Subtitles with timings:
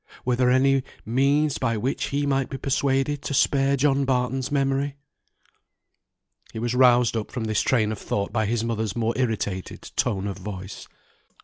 [0.25, 4.95] Were there any means by which he might be persuaded to spare John Barton's memory?
[6.53, 10.25] He was roused up from this train of thought by his mother's more irritated tone
[10.25, 10.87] of voice.